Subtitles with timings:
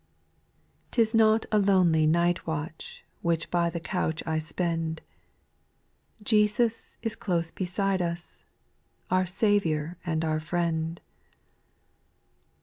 [0.93, 0.93] 1.
[0.93, 5.03] jrjl IS not a lonely night watch I Which by the couch I spend,
[6.23, 8.43] Jesus is close beside us,
[9.11, 10.99] Our Saviour and our Friend.